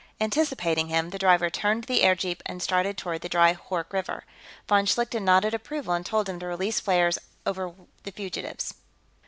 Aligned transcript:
Anticipating 0.19 0.87
him, 0.87 1.11
the 1.11 1.19
driver 1.19 1.51
turned 1.51 1.83
the 1.83 2.01
airjeep 2.01 2.41
and 2.47 2.59
started 2.59 2.97
toward 2.97 3.21
the 3.21 3.29
dry 3.29 3.53
Hoork 3.53 3.93
River. 3.93 4.23
Von 4.67 4.87
Schlichten 4.87 5.21
nodded 5.23 5.53
approval 5.53 5.93
and 5.93 6.03
told 6.03 6.27
him 6.27 6.39
to 6.39 6.47
release 6.47 6.79
flares 6.79 7.19
when 7.43 7.51
over 7.53 7.75
the 8.01 8.11
fugitives. 8.11 8.73